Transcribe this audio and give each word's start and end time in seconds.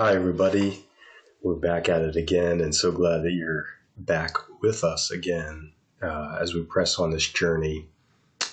Hi, 0.00 0.14
everybody. 0.14 0.82
We're 1.42 1.56
back 1.56 1.90
at 1.90 2.00
it 2.00 2.16
again, 2.16 2.62
and 2.62 2.74
so 2.74 2.90
glad 2.90 3.22
that 3.24 3.32
you're 3.32 3.66
back 3.98 4.32
with 4.62 4.82
us 4.82 5.10
again 5.10 5.72
uh, 6.00 6.38
as 6.40 6.54
we 6.54 6.62
press 6.62 6.98
on 6.98 7.10
this 7.10 7.28
journey 7.28 7.86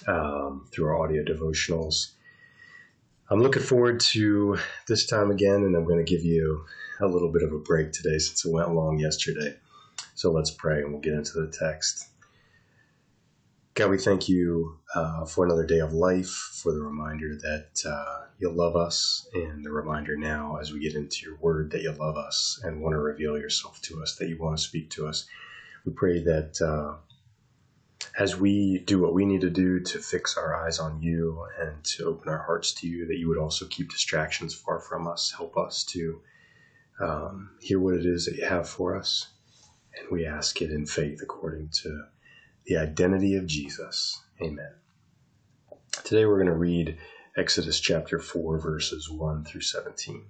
um, 0.08 0.68
through 0.74 0.88
our 0.88 1.02
audio 1.02 1.24
devotionals. 1.24 2.12
I'm 3.30 3.42
looking 3.42 3.64
forward 3.64 4.02
to 4.12 4.58
this 4.90 5.06
time 5.06 5.32
again, 5.32 5.64
and 5.64 5.74
I'm 5.74 5.86
going 5.86 6.06
to 6.06 6.12
give 6.12 6.26
you 6.26 6.66
a 7.00 7.08
little 7.08 7.32
bit 7.32 7.44
of 7.44 7.54
a 7.54 7.60
break 7.60 7.94
today 7.94 8.18
since 8.18 8.44
it 8.44 8.52
went 8.52 8.76
long 8.76 9.00
yesterday. 9.00 9.56
So 10.16 10.34
let's 10.34 10.52
pray 10.52 10.82
and 10.82 10.92
we'll 10.92 11.00
get 11.00 11.14
into 11.14 11.40
the 11.40 11.48
text. 11.48 12.10
God, 13.78 13.92
we 13.92 14.00
thank 14.00 14.28
you 14.28 14.80
uh, 14.96 15.24
for 15.26 15.46
another 15.46 15.64
day 15.64 15.82
of 15.82 15.94
life, 15.94 16.32
for 16.64 16.72
the 16.72 16.82
reminder 16.82 17.36
that 17.36 17.84
uh, 17.88 18.26
you 18.40 18.50
love 18.50 18.76
us, 18.76 19.28
and 19.36 19.64
the 19.64 19.72
reminder 19.72 20.18
now 20.18 20.58
as 20.60 20.74
we 20.74 20.80
get 20.80 20.96
into 20.96 21.24
your 21.24 21.36
word 21.36 21.70
that 21.70 21.84
you 21.84 21.92
love 21.92 22.18
us 22.18 22.60
and 22.64 22.82
want 22.82 22.94
to 22.94 22.98
reveal 22.98 23.38
yourself 23.38 23.80
to 23.84 24.02
us, 24.02 24.16
that 24.16 24.30
you 24.30 24.38
want 24.40 24.58
to 24.58 24.64
speak 24.64 24.90
to 24.90 25.06
us. 25.06 25.28
We 25.86 25.92
pray 25.92 26.24
that 26.24 26.60
uh, 26.60 26.96
as 28.18 28.36
we 28.36 28.80
do 28.80 29.00
what 29.00 29.14
we 29.14 29.28
need 29.28 29.42
to 29.42 29.52
do 29.52 29.80
to 29.80 30.00
fix 30.00 30.38
our 30.38 30.56
eyes 30.56 30.80
on 30.80 31.00
you 31.04 31.46
and 31.60 31.84
to 31.84 32.06
open 32.06 32.30
our 32.30 32.42
hearts 32.42 32.72
to 32.80 32.88
you, 32.88 33.06
that 33.06 33.20
you 33.20 33.28
would 33.28 33.38
also 33.38 33.68
keep 33.68 33.92
distractions 33.92 34.56
far 34.56 34.80
from 34.80 35.08
us, 35.08 35.32
help 35.38 35.56
us 35.56 35.84
to 35.84 36.20
um, 37.00 37.52
hear 37.60 37.80
what 37.80 37.94
it 37.94 38.08
is 38.08 38.26
that 38.26 38.38
you 38.38 38.46
have 38.48 38.68
for 38.68 38.96
us. 38.96 39.28
And 40.00 40.10
we 40.10 40.26
ask 40.26 40.64
it 40.64 40.72
in 40.72 40.88
faith 40.88 41.20
according 41.22 41.70
to 41.84 42.06
the 42.68 42.78
identity 42.78 43.36
of 43.36 43.48
Jesus. 43.48 44.22
Amen. 44.42 44.74
Today 46.04 46.26
we're 46.26 46.36
going 46.36 46.48
to 46.48 46.54
read 46.54 46.98
Exodus 47.38 47.80
chapter 47.80 48.20
4, 48.20 48.60
verses 48.60 49.10
1 49.10 49.46
through 49.46 49.62
17. 49.62 50.26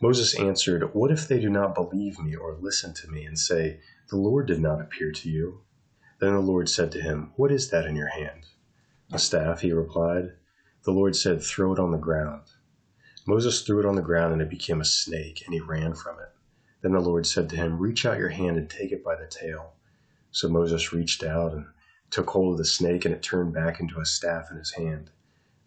Moses 0.00 0.38
answered, 0.38 0.94
What 0.94 1.10
if 1.10 1.26
they 1.26 1.40
do 1.40 1.50
not 1.50 1.74
believe 1.74 2.20
me 2.20 2.36
or 2.36 2.56
listen 2.60 2.94
to 2.94 3.08
me 3.08 3.24
and 3.24 3.36
say, 3.36 3.80
The 4.10 4.16
Lord 4.16 4.46
did 4.46 4.60
not 4.60 4.80
appear 4.80 5.10
to 5.10 5.28
you? 5.28 5.62
Then 6.20 6.34
the 6.34 6.40
Lord 6.40 6.68
said 6.68 6.92
to 6.92 7.02
him, 7.02 7.32
What 7.34 7.50
is 7.50 7.68
that 7.70 7.86
in 7.86 7.96
your 7.96 8.10
hand? 8.10 8.46
A 9.12 9.18
staff, 9.18 9.62
he 9.62 9.72
replied. 9.72 10.34
The 10.84 10.92
Lord 10.92 11.16
said, 11.16 11.42
Throw 11.42 11.72
it 11.72 11.80
on 11.80 11.90
the 11.90 11.98
ground. 11.98 12.44
Moses 13.26 13.62
threw 13.62 13.80
it 13.80 13.86
on 13.86 13.96
the 13.96 14.02
ground, 14.02 14.34
and 14.34 14.40
it 14.40 14.48
became 14.48 14.80
a 14.80 14.84
snake, 14.84 15.42
and 15.44 15.52
he 15.52 15.60
ran 15.60 15.94
from 15.94 16.20
it. 16.20 16.28
Then 16.80 16.92
the 16.92 17.00
Lord 17.00 17.26
said 17.26 17.48
to 17.50 17.56
him, 17.56 17.80
Reach 17.80 18.06
out 18.06 18.18
your 18.18 18.28
hand 18.28 18.56
and 18.56 18.70
take 18.70 18.92
it 18.92 19.02
by 19.02 19.16
the 19.16 19.26
tail. 19.26 19.74
So 20.30 20.48
Moses 20.48 20.92
reached 20.92 21.22
out 21.22 21.52
and 21.52 21.66
took 22.10 22.30
hold 22.30 22.52
of 22.52 22.58
the 22.58 22.64
snake, 22.64 23.04
and 23.04 23.14
it 23.14 23.22
turned 23.22 23.54
back 23.54 23.80
into 23.80 24.00
a 24.00 24.06
staff 24.06 24.50
in 24.50 24.56
his 24.56 24.72
hand. 24.72 25.10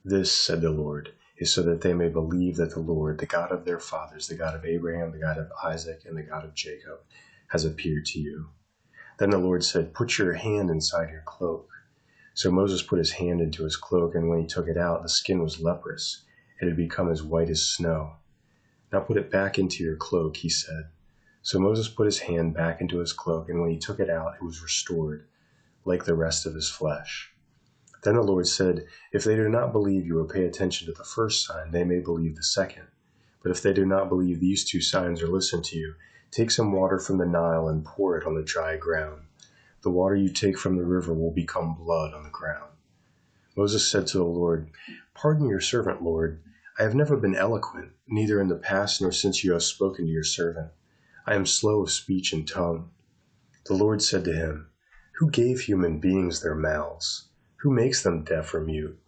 This, 0.04 0.32
said 0.32 0.62
the 0.62 0.70
Lord, 0.70 1.14
is 1.38 1.54
so 1.54 1.62
that 1.64 1.82
they 1.82 1.94
may 1.94 2.10
believe 2.10 2.58
that 2.58 2.72
the 2.72 2.80
Lord, 2.80 3.18
the 3.18 3.26
God 3.26 3.52
of 3.52 3.66
their 3.66 3.80
fathers, 3.80 4.28
the 4.28 4.36
God 4.36 4.56
of 4.56 4.66
Abraham, 4.66 5.12
the 5.12 5.20
God 5.20 5.38
of 5.38 5.52
Isaac, 5.64 6.02
and 6.06 6.18
the 6.18 6.24
God 6.24 6.46
of 6.46 6.54
Jacob, 6.54 7.00
has 7.48 7.66
appeared 7.66 8.06
to 8.08 8.20
you. 8.20 8.50
Then 9.18 9.30
the 9.30 9.38
Lord 9.38 9.64
said, 9.64 9.94
Put 9.94 10.18
your 10.18 10.34
hand 10.34 10.70
inside 10.70 11.10
your 11.10 11.24
cloak. 11.26 11.70
So 12.34 12.50
Moses 12.50 12.82
put 12.82 13.00
his 13.00 13.12
hand 13.12 13.42
into 13.42 13.64
his 13.64 13.76
cloak, 13.76 14.16
and 14.16 14.30
when 14.30 14.40
he 14.40 14.48
took 14.48 14.68
it 14.68 14.78
out, 14.78 15.04
the 15.04 15.10
skin 15.10 15.42
was 15.44 15.60
leprous. 15.60 16.24
It 16.62 16.68
had 16.68 16.78
become 16.78 17.12
as 17.12 17.22
white 17.22 17.50
as 17.50 17.66
snow. 17.66 18.14
Now 18.92 19.02
put 19.02 19.18
it 19.18 19.32
back 19.32 19.60
into 19.60 19.84
your 19.84 19.96
cloak, 19.96 20.38
he 20.38 20.50
said. 20.50 20.90
So 21.44 21.60
Moses 21.60 21.88
put 21.88 22.06
his 22.06 22.20
hand 22.20 22.54
back 22.54 22.82
into 22.82 23.00
his 23.00 23.14
cloak, 23.14 23.50
and 23.50 23.60
when 23.62 23.72
he 23.72 23.78
took 23.80 24.00
it 24.00 24.10
out, 24.10 24.36
it 24.36 24.44
was 24.44 24.62
restored, 24.62 25.26
like 25.86 26.06
the 26.06 26.14
rest 26.14 26.46
of 26.46 26.54
his 26.54 26.70
flesh. 26.70 27.32
Then 28.04 28.16
the 28.16 28.22
Lord 28.22 28.48
said, 28.48 28.86
If 29.12 29.24
they 29.24 29.36
do 29.36 29.50
not 29.50 29.72
believe 29.72 30.06
you 30.06 30.20
or 30.20 30.26
pay 30.26 30.46
attention 30.46 30.88
to 30.88 30.94
the 30.94 31.04
first 31.04 31.46
sign, 31.46 31.72
they 31.72 31.84
may 31.84 32.00
believe 32.00 32.36
the 32.36 32.44
second. 32.44 32.88
But 33.42 33.52
if 33.52 33.62
they 33.62 33.74
do 33.74 33.86
not 33.86 34.10
believe 34.10 34.40
these 34.40 34.64
two 34.64 34.82
signs 34.82 35.22
or 35.22 35.28
listen 35.28 35.62
to 35.64 35.78
you, 35.78 35.96
take 36.30 36.52
some 36.52 36.72
water 36.72 37.00
from 37.00 37.18
the 37.18 37.26
Nile 37.26 37.68
and 37.68 37.84
pour 37.84 38.18
it 38.18 38.26
on 38.26 38.36
the 38.36 38.44
dry 38.44 38.78
ground. 38.78 39.24
The 39.82 39.90
water 39.90 40.16
you 40.16 40.30
take 40.30 40.58
from 40.58 40.78
the 40.78 40.86
river 40.86 41.14
will 41.14 41.32
become 41.32 41.74
blood 41.74 42.14
on 42.14 42.24
the 42.24 42.30
ground. 42.30 42.72
Moses 43.58 43.90
said 43.90 44.08
to 44.08 44.20
the 44.20 44.24
Lord, 44.24 44.70
Pardon 45.16 45.50
your 45.50 45.60
servant, 45.60 46.04
Lord. 46.04 46.42
I 46.80 46.84
have 46.84 46.96
never 46.96 47.18
been 47.18 47.36
eloquent, 47.36 47.92
neither 48.08 48.40
in 48.40 48.48
the 48.48 48.56
past 48.56 49.02
nor 49.02 49.12
since 49.12 49.44
you 49.44 49.54
have 49.54 49.64
spoken 49.64 50.06
to 50.06 50.12
your 50.12 50.24
servant. 50.24 50.70
I 51.24 51.36
am 51.36 51.46
slow 51.46 51.84
of 51.84 51.92
speech 51.92 52.34
and 52.34 52.48
tongue. 52.48 52.90
The 53.68 53.76
Lord 53.76 54.02
said 54.02 54.24
to 54.26 54.34
him, 54.34 54.70
Who 55.20 55.30
gave 55.30 55.62
human 55.62 56.00
beings 56.00 56.42
their 56.42 56.56
mouths? 56.56 57.28
Who 57.58 57.72
makes 57.72 58.02
them 58.02 58.24
deaf 58.24 58.56
or 58.56 58.62
mute? 58.62 59.00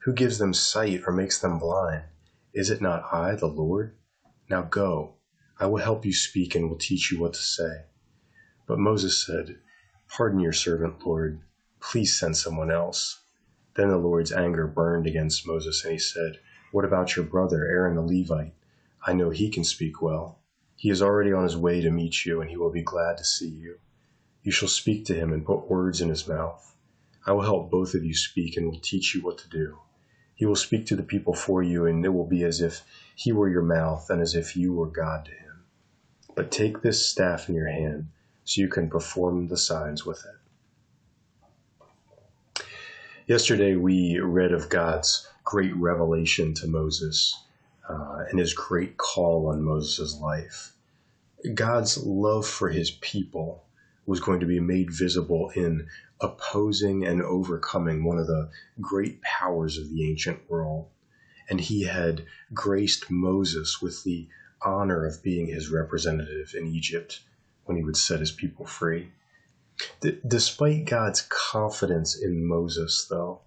Who 0.00 0.12
gives 0.12 0.38
them 0.38 0.52
sight 0.52 1.02
or 1.06 1.12
makes 1.12 1.38
them 1.38 1.60
blind? 1.60 2.04
Is 2.52 2.70
it 2.70 2.80
not 2.80 3.04
I, 3.12 3.36
the 3.36 3.46
Lord? 3.46 3.94
Now 4.48 4.62
go, 4.62 5.14
I 5.60 5.66
will 5.66 5.78
help 5.78 6.04
you 6.04 6.12
speak 6.12 6.56
and 6.56 6.68
will 6.68 6.76
teach 6.76 7.12
you 7.12 7.20
what 7.20 7.34
to 7.34 7.40
say. 7.40 7.84
But 8.66 8.80
Moses 8.80 9.24
said, 9.24 9.60
Pardon 10.08 10.40
your 10.40 10.52
servant, 10.52 11.06
Lord. 11.06 11.40
Please 11.78 12.18
send 12.18 12.36
someone 12.36 12.72
else. 12.72 13.20
Then 13.76 13.90
the 13.90 13.96
Lord's 13.96 14.32
anger 14.32 14.66
burned 14.66 15.06
against 15.06 15.46
Moses, 15.46 15.84
and 15.84 15.92
he 15.92 16.00
said, 16.00 16.40
What 16.72 16.84
about 16.84 17.14
your 17.14 17.24
brother, 17.24 17.64
Aaron 17.64 17.94
the 17.94 18.02
Levite? 18.02 18.54
I 19.06 19.12
know 19.12 19.30
he 19.30 19.48
can 19.50 19.62
speak 19.62 20.02
well. 20.02 20.39
He 20.80 20.88
is 20.88 21.02
already 21.02 21.30
on 21.30 21.42
his 21.42 21.58
way 21.58 21.82
to 21.82 21.90
meet 21.90 22.24
you, 22.24 22.40
and 22.40 22.48
he 22.48 22.56
will 22.56 22.70
be 22.70 22.80
glad 22.80 23.18
to 23.18 23.24
see 23.24 23.50
you. 23.50 23.80
You 24.42 24.50
shall 24.50 24.66
speak 24.66 25.04
to 25.04 25.14
him 25.14 25.30
and 25.30 25.44
put 25.44 25.68
words 25.68 26.00
in 26.00 26.08
his 26.08 26.26
mouth. 26.26 26.74
I 27.26 27.32
will 27.32 27.42
help 27.42 27.70
both 27.70 27.92
of 27.92 28.02
you 28.02 28.14
speak 28.14 28.56
and 28.56 28.66
will 28.66 28.80
teach 28.80 29.14
you 29.14 29.20
what 29.20 29.36
to 29.40 29.48
do. 29.50 29.80
He 30.34 30.46
will 30.46 30.56
speak 30.56 30.86
to 30.86 30.96
the 30.96 31.02
people 31.02 31.34
for 31.34 31.62
you, 31.62 31.84
and 31.84 32.02
it 32.02 32.08
will 32.08 32.26
be 32.26 32.44
as 32.44 32.62
if 32.62 32.82
he 33.14 33.30
were 33.30 33.50
your 33.50 33.60
mouth 33.60 34.08
and 34.08 34.22
as 34.22 34.34
if 34.34 34.56
you 34.56 34.72
were 34.72 34.86
God 34.86 35.26
to 35.26 35.32
him. 35.32 35.64
But 36.34 36.50
take 36.50 36.80
this 36.80 37.04
staff 37.04 37.50
in 37.50 37.54
your 37.54 37.68
hand 37.68 38.08
so 38.44 38.62
you 38.62 38.68
can 38.68 38.88
perform 38.88 39.48
the 39.48 39.58
signs 39.58 40.06
with 40.06 40.24
it. 42.56 42.64
Yesterday, 43.26 43.76
we 43.76 44.18
read 44.18 44.52
of 44.52 44.70
God's 44.70 45.28
great 45.44 45.76
revelation 45.76 46.54
to 46.54 46.66
Moses 46.66 47.36
uh, 47.90 48.24
and 48.30 48.38
his 48.38 48.54
great 48.54 48.96
call 48.96 49.48
on 49.48 49.62
Moses' 49.62 50.18
life. 50.20 50.72
God's 51.54 51.98
love 51.98 52.46
for 52.46 52.68
his 52.68 52.90
people 52.90 53.64
was 54.06 54.20
going 54.20 54.40
to 54.40 54.46
be 54.46 54.60
made 54.60 54.90
visible 54.90 55.50
in 55.54 55.86
opposing 56.20 57.04
and 57.06 57.22
overcoming 57.22 58.04
one 58.04 58.18
of 58.18 58.26
the 58.26 58.50
great 58.80 59.22
powers 59.22 59.78
of 59.78 59.88
the 59.90 60.08
ancient 60.08 60.50
world. 60.50 60.88
And 61.48 61.60
he 61.60 61.84
had 61.84 62.26
graced 62.52 63.10
Moses 63.10 63.80
with 63.80 64.04
the 64.04 64.28
honor 64.62 65.06
of 65.06 65.22
being 65.22 65.46
his 65.46 65.70
representative 65.70 66.54
in 66.54 66.66
Egypt 66.66 67.20
when 67.64 67.76
he 67.76 67.82
would 67.82 67.96
set 67.96 68.20
his 68.20 68.32
people 68.32 68.66
free. 68.66 69.12
D- 70.00 70.18
despite 70.26 70.84
God's 70.84 71.22
confidence 71.22 72.20
in 72.20 72.46
Moses, 72.46 73.06
though, 73.08 73.40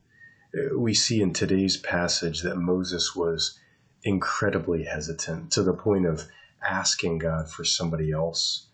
we 0.75 0.93
see 0.93 1.21
in 1.21 1.33
today's 1.33 1.77
passage 1.77 2.41
that 2.41 2.57
Moses 2.57 3.15
was 3.15 3.59
incredibly 4.03 4.83
hesitant 4.83 5.51
to 5.51 5.63
the 5.63 5.73
point 5.73 6.05
of 6.05 6.27
asking 6.61 7.19
God 7.19 7.49
for 7.49 7.63
somebody 7.63 8.11
else 8.11 8.67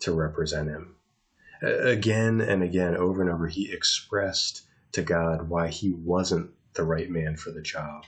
to 0.00 0.12
represent 0.12 0.68
him. 0.68 0.96
Again 1.62 2.40
and 2.40 2.62
again, 2.62 2.96
over 2.96 3.20
and 3.20 3.30
over, 3.30 3.46
he 3.48 3.70
expressed 3.70 4.62
to 4.92 5.02
God 5.02 5.48
why 5.48 5.68
he 5.68 5.90
wasn't 5.90 6.50
the 6.74 6.84
right 6.84 7.10
man 7.10 7.36
for 7.36 7.50
the 7.50 7.62
job. 7.62 8.04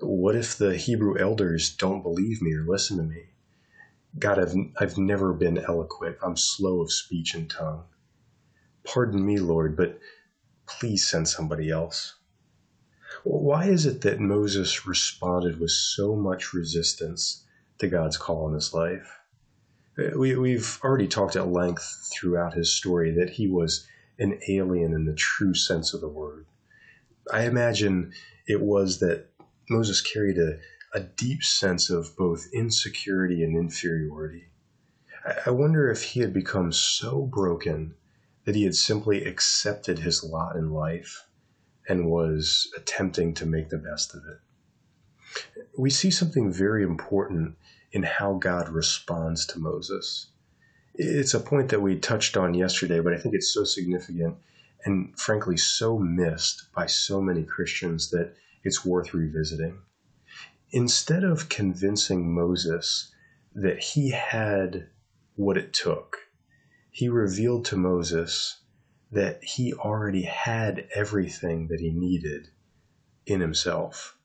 What 0.00 0.36
if 0.36 0.56
the 0.56 0.76
Hebrew 0.76 1.18
elders 1.18 1.74
don't 1.74 2.02
believe 2.02 2.42
me 2.42 2.52
or 2.54 2.64
listen 2.66 2.96
to 2.98 3.02
me? 3.02 3.24
God, 4.18 4.38
I've, 4.38 4.54
I've 4.78 4.98
never 4.98 5.32
been 5.34 5.58
eloquent. 5.58 6.16
I'm 6.22 6.36
slow 6.36 6.80
of 6.80 6.92
speech 6.92 7.34
and 7.34 7.50
tongue. 7.50 7.84
Pardon 8.84 9.24
me, 9.24 9.38
Lord, 9.38 9.76
but 9.76 9.98
please 10.66 11.06
send 11.06 11.28
somebody 11.28 11.70
else. 11.70 12.15
Why 13.28 13.64
is 13.64 13.86
it 13.86 14.02
that 14.02 14.20
Moses 14.20 14.86
responded 14.86 15.58
with 15.58 15.72
so 15.72 16.14
much 16.14 16.54
resistance 16.54 17.44
to 17.78 17.88
God's 17.88 18.16
call 18.16 18.46
in 18.46 18.54
his 18.54 18.72
life? 18.72 19.18
We, 20.16 20.36
we've 20.36 20.78
already 20.84 21.08
talked 21.08 21.34
at 21.34 21.48
length 21.48 22.08
throughout 22.14 22.54
his 22.54 22.72
story 22.72 23.10
that 23.16 23.30
he 23.30 23.48
was 23.48 23.84
an 24.16 24.38
alien 24.48 24.94
in 24.94 25.06
the 25.06 25.14
true 25.14 25.54
sense 25.54 25.92
of 25.92 26.00
the 26.00 26.08
word. 26.08 26.46
I 27.32 27.46
imagine 27.46 28.12
it 28.46 28.60
was 28.60 29.00
that 29.00 29.26
Moses 29.68 30.00
carried 30.00 30.38
a, 30.38 30.60
a 30.94 31.00
deep 31.00 31.42
sense 31.42 31.90
of 31.90 32.16
both 32.16 32.46
insecurity 32.54 33.42
and 33.42 33.56
inferiority. 33.56 34.50
I 35.44 35.50
wonder 35.50 35.90
if 35.90 36.00
he 36.00 36.20
had 36.20 36.32
become 36.32 36.70
so 36.70 37.22
broken 37.22 37.96
that 38.44 38.54
he 38.54 38.62
had 38.62 38.76
simply 38.76 39.24
accepted 39.24 39.98
his 39.98 40.22
lot 40.22 40.54
in 40.54 40.70
life 40.70 41.26
and 41.88 42.10
was 42.10 42.68
attempting 42.76 43.34
to 43.34 43.46
make 43.46 43.68
the 43.68 43.78
best 43.78 44.14
of 44.14 44.22
it. 44.28 44.38
We 45.78 45.90
see 45.90 46.10
something 46.10 46.52
very 46.52 46.82
important 46.82 47.56
in 47.92 48.02
how 48.02 48.34
God 48.34 48.68
responds 48.68 49.46
to 49.46 49.58
Moses. 49.58 50.28
It's 50.94 51.34
a 51.34 51.40
point 51.40 51.68
that 51.70 51.82
we 51.82 51.98
touched 51.98 52.36
on 52.36 52.54
yesterday, 52.54 53.00
but 53.00 53.12
I 53.12 53.18
think 53.18 53.34
it's 53.34 53.52
so 53.52 53.64
significant 53.64 54.36
and 54.84 55.18
frankly 55.18 55.56
so 55.56 55.98
missed 55.98 56.72
by 56.74 56.86
so 56.86 57.20
many 57.20 57.44
Christians 57.44 58.10
that 58.10 58.34
it's 58.64 58.84
worth 58.84 59.14
revisiting. 59.14 59.78
instead 60.70 61.24
of 61.24 61.48
convincing 61.48 62.34
Moses 62.34 63.12
that 63.54 63.78
he 63.78 64.10
had 64.10 64.88
what 65.34 65.56
it 65.56 65.72
took, 65.72 66.18
he 66.90 67.08
revealed 67.08 67.64
to 67.66 67.76
Moses 67.76 68.60
that 69.10 69.42
he 69.42 69.72
already 69.72 70.22
had 70.22 70.88
everything 70.94 71.68
that 71.68 71.80
he 71.80 71.90
needed 71.90 72.48
in 73.26 73.40
himself. 73.40 74.16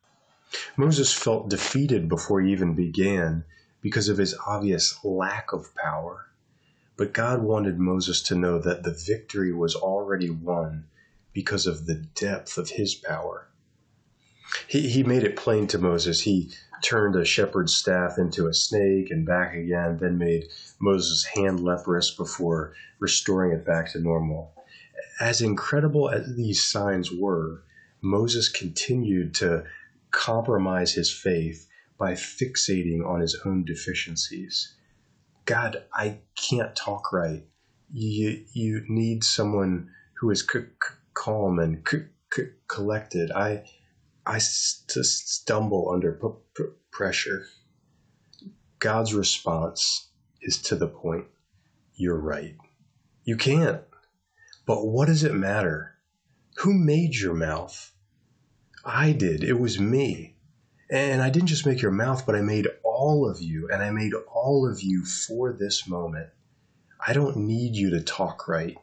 Moses 0.76 1.14
felt 1.14 1.50
defeated 1.50 2.10
before 2.10 2.42
he 2.42 2.52
even 2.52 2.76
began 2.76 3.46
because 3.82 4.10
of 4.10 4.18
his 4.18 4.36
obvious 4.46 5.04
lack 5.04 5.54
of 5.54 5.74
power. 5.76 6.28
But 6.98 7.14
God 7.14 7.42
wanted 7.42 7.80
Moses 7.80 8.22
to 8.24 8.36
know 8.36 8.60
that 8.60 8.84
the 8.84 8.94
victory 8.94 9.54
was 9.54 9.76
already 9.76 10.30
won 10.30 10.86
because 11.34 11.66
of 11.66 11.86
the 11.86 11.96
depth 11.96 12.58
of 12.58 12.72
his 12.72 12.94
power. 12.94 13.48
He, 14.68 14.90
he 14.90 15.04
made 15.04 15.24
it 15.24 15.38
plain 15.38 15.68
to 15.68 15.78
Moses. 15.78 16.22
He 16.22 16.52
turned 16.84 17.16
a 17.16 17.24
shepherd's 17.24 17.76
staff 17.76 18.18
into 18.18 18.48
a 18.48 18.54
snake 18.54 19.10
and 19.10 19.26
back 19.26 19.54
again, 19.54 19.98
then 19.98 20.18
made 20.18 20.50
Moses' 20.80 21.26
hand 21.36 21.62
leprous 21.64 22.12
before 22.12 22.74
restoring 23.00 23.52
it 23.52 23.66
back 23.66 23.92
to 23.94 24.00
normal. 24.00 24.54
As 25.20 25.42
incredible 25.42 26.10
as 26.10 26.36
these 26.36 26.64
signs 26.64 27.12
were, 27.12 27.64
Moses 28.02 28.50
continued 28.50 29.34
to 29.36 29.64
compromise 30.12 30.94
his 30.94 31.12
faith 31.12 31.68
by 31.98 32.14
fixating 32.14 33.06
on 33.06 33.22
his 33.22 33.36
own 33.46 33.64
deficiencies. 33.64 34.74
God, 35.46 35.84
I 35.94 36.20
can't 36.36 36.76
talk 36.76 37.12
right. 37.14 37.44
You, 37.94 38.44
you 38.54 38.84
need 38.88 39.24
someone 39.24 39.90
who 40.16 40.30
is 40.32 40.42
c- 40.42 40.60
c- 40.60 40.96
calm 41.14 41.60
and 41.60 41.88
c- 41.90 42.44
collected. 42.68 43.32
I, 43.32 43.64
I 44.26 44.40
st- 44.40 45.06
stumble 45.06 45.92
under 45.94 46.14
p- 46.14 46.28
p- 46.56 46.70
pressure. 46.92 47.48
God's 48.80 49.14
response 49.14 50.10
is 50.42 50.58
to 50.64 50.76
the 50.76 50.88
point. 50.88 51.26
You're 51.96 52.20
right. 52.20 52.56
You 53.26 53.38
can't. 53.38 53.82
But 54.72 54.88
what 54.88 55.08
does 55.08 55.26
it 55.26 55.34
matter? 55.34 55.98
Who 56.60 56.74
made 56.74 57.14
your 57.14 57.34
mouth? 57.34 57.92
I 58.86 59.12
did. 59.12 59.44
It 59.44 59.60
was 59.60 59.82
me. 59.82 60.38
And 60.90 61.22
I 61.22 61.30
didn't 61.30 61.50
just 61.50 61.66
make 61.66 61.82
your 61.82 61.92
mouth, 61.92 62.26
but 62.26 62.36
I 62.36 62.42
made 62.42 62.70
all 62.82 63.30
of 63.30 63.42
you, 63.42 63.68
and 63.70 63.84
I 63.84 63.92
made 63.92 64.14
all 64.34 64.66
of 64.66 64.82
you 64.82 65.04
for 65.04 65.52
this 65.52 65.90
moment. 65.90 66.30
I 67.06 67.12
don't 67.12 67.36
need 67.36 67.76
you 67.76 67.90
to 67.90 68.02
talk 68.02 68.48
right. 68.48 68.78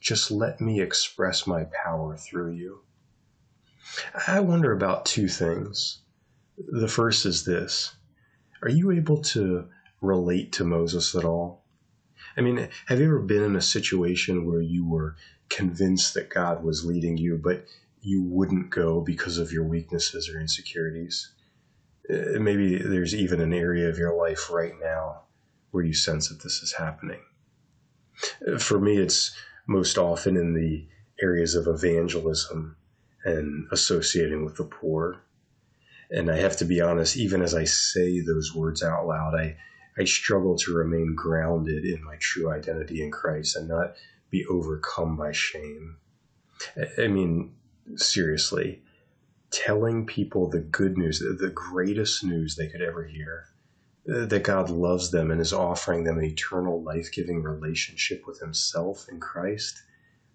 Just 0.00 0.30
let 0.30 0.62
me 0.62 0.80
express 0.80 1.46
my 1.46 1.64
power 1.84 2.16
through 2.16 2.54
you. 2.54 2.80
I 4.26 4.40
wonder 4.40 4.72
about 4.72 5.04
two 5.04 5.28
things. 5.28 6.00
The 6.56 6.88
first 6.88 7.26
is 7.26 7.44
this 7.44 7.96
Are 8.62 8.70
you 8.70 8.92
able 8.92 9.20
to 9.24 9.68
relate 10.00 10.52
to 10.52 10.64
Moses 10.64 11.14
at 11.14 11.26
all? 11.26 11.57
I 12.38 12.40
mean, 12.40 12.68
have 12.86 13.00
you 13.00 13.06
ever 13.06 13.18
been 13.18 13.42
in 13.42 13.56
a 13.56 13.60
situation 13.60 14.46
where 14.46 14.60
you 14.60 14.86
were 14.86 15.16
convinced 15.48 16.14
that 16.14 16.30
God 16.30 16.62
was 16.62 16.84
leading 16.84 17.16
you, 17.16 17.36
but 17.36 17.66
you 18.00 18.22
wouldn't 18.22 18.70
go 18.70 19.00
because 19.00 19.38
of 19.38 19.50
your 19.50 19.64
weaknesses 19.64 20.28
or 20.28 20.40
insecurities? 20.40 21.32
Uh, 22.08 22.38
maybe 22.38 22.78
there's 22.78 23.14
even 23.14 23.40
an 23.40 23.52
area 23.52 23.88
of 23.88 23.98
your 23.98 24.14
life 24.16 24.50
right 24.50 24.74
now 24.80 25.22
where 25.72 25.84
you 25.84 25.92
sense 25.92 26.28
that 26.28 26.42
this 26.42 26.62
is 26.62 26.72
happening. 26.72 27.20
For 28.58 28.78
me, 28.78 28.98
it's 28.98 29.36
most 29.66 29.98
often 29.98 30.36
in 30.36 30.54
the 30.54 30.86
areas 31.20 31.56
of 31.56 31.66
evangelism 31.66 32.76
and 33.24 33.66
associating 33.72 34.44
with 34.44 34.56
the 34.56 34.64
poor. 34.64 35.22
And 36.10 36.30
I 36.30 36.38
have 36.38 36.56
to 36.58 36.64
be 36.64 36.80
honest, 36.80 37.16
even 37.16 37.42
as 37.42 37.54
I 37.54 37.64
say 37.64 38.20
those 38.20 38.54
words 38.54 38.82
out 38.82 39.06
loud, 39.06 39.34
I, 39.34 39.56
I 39.98 40.04
struggle 40.04 40.56
to 40.58 40.74
remain 40.74 41.14
grounded 41.14 41.84
in 41.84 42.04
my 42.04 42.16
true 42.20 42.50
identity 42.50 43.02
in 43.02 43.10
Christ 43.10 43.56
and 43.56 43.68
not 43.68 43.94
be 44.30 44.46
overcome 44.46 45.16
by 45.16 45.32
shame. 45.32 45.96
I 46.98 47.08
mean, 47.08 47.54
seriously, 47.96 48.82
telling 49.50 50.06
people 50.06 50.48
the 50.48 50.60
good 50.60 50.98
news, 50.98 51.20
the 51.20 51.52
greatest 51.54 52.22
news 52.24 52.56
they 52.56 52.68
could 52.68 52.82
ever 52.82 53.04
hear, 53.04 53.46
uh, 54.12 54.26
that 54.26 54.44
God 54.44 54.70
loves 54.70 55.10
them 55.10 55.30
and 55.30 55.40
is 55.40 55.52
offering 55.52 56.04
them 56.04 56.18
an 56.18 56.24
eternal 56.24 56.82
life 56.82 57.10
giving 57.12 57.42
relationship 57.42 58.26
with 58.26 58.40
Himself 58.40 59.06
in 59.10 59.20
Christ, 59.20 59.82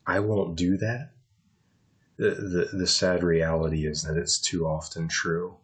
I 0.05 0.19
won't 0.19 0.55
do 0.55 0.77
that. 0.77 1.11
The, 2.17 2.31
the, 2.31 2.77
the 2.77 2.87
sad 2.87 3.23
reality 3.23 3.87
is 3.87 4.03
that 4.03 4.17
it's 4.17 4.39
too 4.39 4.67
often 4.67 5.07
true. 5.07 5.57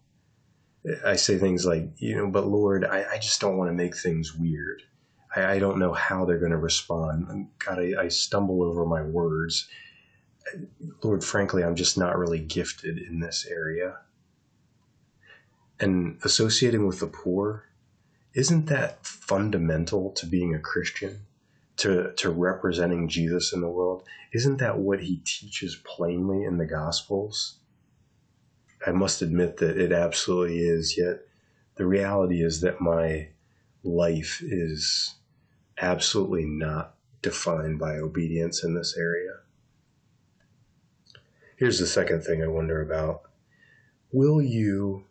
I 1.05 1.15
say 1.15 1.37
things 1.37 1.65
like, 1.65 1.89
you 1.97 2.15
know, 2.15 2.27
but 2.27 2.47
Lord, 2.47 2.85
I, 2.85 3.05
I 3.13 3.17
just 3.17 3.41
don't 3.41 3.57
want 3.57 3.69
to 3.69 3.73
make 3.75 3.95
things 3.95 4.35
weird. 4.35 4.81
I, 5.35 5.53
I 5.53 5.59
don't 5.59 5.79
know 5.79 5.93
how 5.93 6.25
they're 6.25 6.39
going 6.39 6.51
to 6.51 6.57
respond. 6.57 7.47
God, 7.59 7.79
I, 7.79 8.03
I 8.03 8.07
stumble 8.07 8.63
over 8.63 8.85
my 8.85 9.01
words. 9.01 9.67
Lord, 11.03 11.23
frankly, 11.23 11.63
I'm 11.63 11.75
just 11.75 11.97
not 11.97 12.17
really 12.17 12.39
gifted 12.39 12.97
in 12.97 13.19
this 13.19 13.45
area. 13.49 13.97
And 15.79 16.19
associating 16.23 16.87
with 16.87 16.99
the 16.99 17.07
poor, 17.07 17.65
isn't 18.33 18.65
that 18.67 19.05
fundamental 19.05 20.11
to 20.11 20.25
being 20.25 20.53
a 20.53 20.59
Christian? 20.59 21.25
To, 21.77 22.11
to 22.17 22.29
representing 22.29 23.07
Jesus 23.07 23.53
in 23.53 23.61
the 23.61 23.69
world? 23.69 24.03
Isn't 24.33 24.57
that 24.57 24.79
what 24.79 24.99
he 24.99 25.21
teaches 25.23 25.77
plainly 25.77 26.43
in 26.43 26.57
the 26.57 26.65
Gospels? 26.65 27.55
I 28.85 28.91
must 28.91 29.21
admit 29.21 29.57
that 29.57 29.77
it 29.77 29.91
absolutely 29.91 30.59
is, 30.59 30.97
yet 30.97 31.25
the 31.75 31.85
reality 31.85 32.43
is 32.43 32.61
that 32.61 32.81
my 32.81 33.29
life 33.83 34.41
is 34.41 35.15
absolutely 35.77 36.45
not 36.45 36.95
defined 37.21 37.79
by 37.79 37.95
obedience 37.97 38.63
in 38.63 38.73
this 38.73 38.95
area. 38.97 39.31
Here's 41.57 41.79
the 41.79 41.87
second 41.87 42.23
thing 42.23 42.41
I 42.41 42.47
wonder 42.47 42.81
about. 42.81 43.23
Will 44.11 44.41
you, 44.41 45.05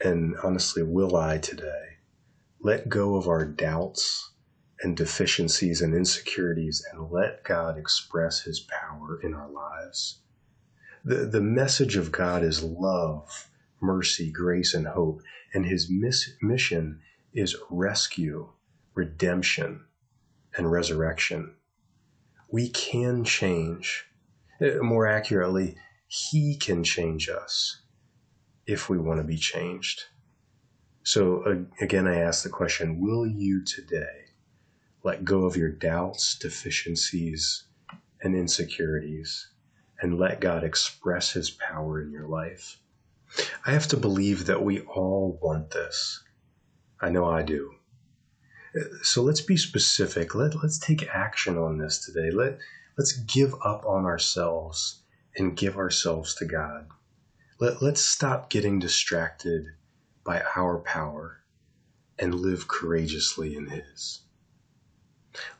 and 0.00 0.36
honestly, 0.42 0.82
will 0.82 1.16
I 1.16 1.38
today, 1.38 1.98
let 2.60 2.88
go 2.88 3.16
of 3.16 3.26
our 3.26 3.44
doubts 3.44 4.30
and 4.82 4.96
deficiencies 4.96 5.82
and 5.82 5.94
insecurities 5.94 6.84
and 6.92 7.10
let 7.10 7.42
God 7.44 7.76
express 7.76 8.40
his 8.40 8.60
power 8.60 9.20
in 9.22 9.34
our 9.34 9.50
lives? 9.50 10.21
The, 11.04 11.26
the 11.26 11.40
message 11.40 11.96
of 11.96 12.12
God 12.12 12.44
is 12.44 12.62
love, 12.62 13.48
mercy, 13.80 14.30
grace, 14.30 14.72
and 14.72 14.86
hope, 14.86 15.22
and 15.52 15.66
his 15.66 15.90
miss, 15.90 16.30
mission 16.40 17.00
is 17.34 17.56
rescue, 17.70 18.50
redemption, 18.94 19.84
and 20.56 20.70
resurrection. 20.70 21.54
We 22.50 22.68
can 22.68 23.24
change. 23.24 24.06
Uh, 24.60 24.82
more 24.82 25.06
accurately, 25.06 25.76
he 26.06 26.56
can 26.56 26.84
change 26.84 27.28
us 27.28 27.82
if 28.66 28.88
we 28.88 28.98
want 28.98 29.18
to 29.18 29.26
be 29.26 29.38
changed. 29.38 30.04
So, 31.02 31.66
again, 31.80 32.06
I 32.06 32.20
ask 32.20 32.44
the 32.44 32.48
question 32.48 33.00
Will 33.00 33.26
you 33.26 33.64
today 33.64 34.26
let 35.02 35.24
go 35.24 35.46
of 35.46 35.56
your 35.56 35.72
doubts, 35.72 36.38
deficiencies, 36.38 37.64
and 38.22 38.36
insecurities 38.36 39.51
and 40.02 40.18
let 40.18 40.40
God 40.40 40.64
express 40.64 41.30
his 41.30 41.50
power 41.50 42.02
in 42.02 42.10
your 42.10 42.26
life? 42.26 42.76
I 43.64 43.70
have 43.70 43.88
to 43.88 43.96
believe 43.96 44.46
that 44.46 44.62
we 44.62 44.80
all 44.80 45.38
want 45.40 45.70
this. 45.70 46.22
I 47.00 47.08
know 47.08 47.24
I 47.24 47.42
do. 47.42 47.72
So 49.02 49.22
let's 49.22 49.40
be 49.40 49.56
specific. 49.56 50.34
Let, 50.34 50.62
let's 50.62 50.78
take 50.78 51.08
action 51.08 51.56
on 51.56 51.78
this 51.78 52.04
today. 52.04 52.30
Let, 52.30 52.58
let's 52.98 53.12
give 53.12 53.54
up 53.64 53.86
on 53.86 54.04
ourselves 54.04 55.02
and 55.36 55.56
give 55.56 55.76
ourselves 55.76 56.34
to 56.36 56.44
God. 56.44 56.88
Let, 57.60 57.80
let's 57.80 58.04
stop 58.04 58.50
getting 58.50 58.78
distracted 58.78 59.66
by 60.24 60.42
our 60.56 60.78
power 60.78 61.38
and 62.18 62.34
live 62.34 62.68
courageously 62.68 63.56
in 63.56 63.66
His. 63.66 64.22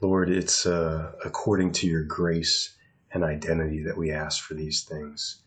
Lord, 0.01 0.29
it's 0.31 0.67
uh, 0.67 1.13
according 1.25 1.73
to 1.73 1.87
your 1.87 2.05
grace 2.05 2.77
and 3.13 3.25
identity 3.25 3.83
that 3.85 3.97
we 3.99 4.13
ask 4.13 4.43
for 4.43 4.55
these 4.55 4.83
things. 4.83 5.39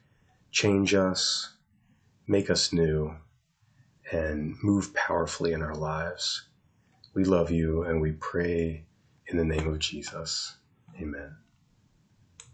Change 0.51 0.93
us, 0.95 1.51
make 2.27 2.49
us 2.49 2.73
new, 2.73 3.15
and 4.11 4.55
move 4.63 4.93
powerfully 4.93 5.53
in 5.53 5.61
our 5.63 5.75
lives. 5.75 6.43
We 7.15 7.25
love 7.25 7.51
you 7.51 7.83
and 7.83 8.01
we 8.01 8.13
pray 8.13 8.85
in 9.27 9.37
the 9.37 9.45
name 9.45 9.67
of 9.67 9.79
Jesus. 9.79 10.55
Amen. 10.99 11.35